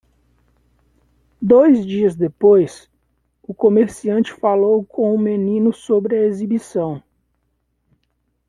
Dois 1.39 1.85
dias 1.85 2.15
depois, 2.15 2.89
o 3.43 3.53
comerciante 3.53 4.33
falou 4.33 4.83
com 4.83 5.13
o 5.13 5.19
menino 5.19 5.71
sobre 5.71 6.17
a 6.17 6.25
exibição. 6.25 7.03